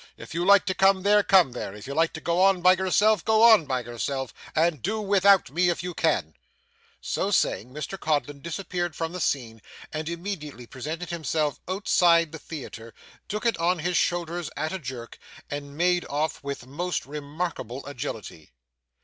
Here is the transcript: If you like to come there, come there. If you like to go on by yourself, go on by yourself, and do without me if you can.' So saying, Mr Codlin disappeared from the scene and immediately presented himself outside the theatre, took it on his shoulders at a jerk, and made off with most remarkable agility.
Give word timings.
If 0.17 0.33
you 0.33 0.43
like 0.43 0.65
to 0.65 0.73
come 0.73 1.03
there, 1.03 1.21
come 1.21 1.51
there. 1.51 1.75
If 1.75 1.85
you 1.85 1.93
like 1.93 2.11
to 2.13 2.21
go 2.21 2.41
on 2.41 2.63
by 2.63 2.73
yourself, 2.73 3.23
go 3.23 3.43
on 3.43 3.67
by 3.67 3.81
yourself, 3.83 4.33
and 4.55 4.81
do 4.81 4.99
without 4.99 5.51
me 5.51 5.69
if 5.69 5.83
you 5.83 5.93
can.' 5.93 6.33
So 6.99 7.29
saying, 7.29 7.69
Mr 7.69 7.99
Codlin 7.99 8.41
disappeared 8.41 8.95
from 8.95 9.11
the 9.11 9.21
scene 9.21 9.61
and 9.93 10.09
immediately 10.09 10.65
presented 10.65 11.11
himself 11.11 11.59
outside 11.67 12.31
the 12.31 12.39
theatre, 12.39 12.95
took 13.29 13.45
it 13.45 13.59
on 13.59 13.77
his 13.77 13.95
shoulders 13.95 14.49
at 14.57 14.73
a 14.73 14.79
jerk, 14.79 15.19
and 15.51 15.77
made 15.77 16.03
off 16.05 16.43
with 16.43 16.65
most 16.65 17.05
remarkable 17.05 17.85
agility. 17.85 18.53